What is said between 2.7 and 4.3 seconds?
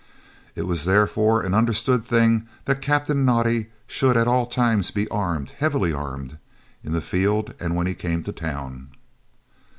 Captain Naudé should at